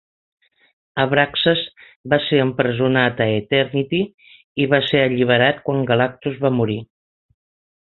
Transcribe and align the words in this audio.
Abraxas 1.01 1.59
va 2.13 2.19
ser 2.29 2.39
empresonat 2.45 3.21
a 3.25 3.29
Eternity 3.41 4.01
i 4.65 4.67
va 4.73 4.81
ser 4.89 5.03
alliberat 5.11 5.61
quan 5.69 5.87
Galactus 5.93 6.43
va 6.47 6.53
morir. 6.63 6.81